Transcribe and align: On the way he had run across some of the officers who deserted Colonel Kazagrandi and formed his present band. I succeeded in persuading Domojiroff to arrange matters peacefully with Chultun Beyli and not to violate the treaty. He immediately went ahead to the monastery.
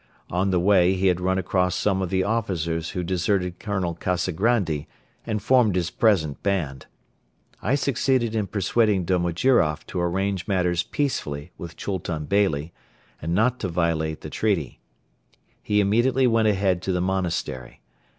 On 0.31 0.49
the 0.49 0.59
way 0.59 0.95
he 0.95 1.05
had 1.09 1.21
run 1.21 1.37
across 1.37 1.75
some 1.75 2.01
of 2.01 2.09
the 2.09 2.23
officers 2.23 2.89
who 2.97 3.03
deserted 3.03 3.59
Colonel 3.59 3.93
Kazagrandi 3.93 4.87
and 5.27 5.43
formed 5.43 5.75
his 5.75 5.91
present 5.91 6.41
band. 6.41 6.87
I 7.61 7.75
succeeded 7.75 8.33
in 8.33 8.47
persuading 8.47 9.05
Domojiroff 9.05 9.85
to 9.85 10.01
arrange 10.01 10.47
matters 10.47 10.81
peacefully 10.81 11.51
with 11.55 11.77
Chultun 11.77 12.25
Beyli 12.25 12.71
and 13.21 13.35
not 13.35 13.59
to 13.59 13.67
violate 13.67 14.21
the 14.21 14.31
treaty. 14.31 14.79
He 15.61 15.79
immediately 15.79 16.25
went 16.25 16.47
ahead 16.47 16.81
to 16.81 16.91
the 16.91 16.99
monastery. 17.01 17.81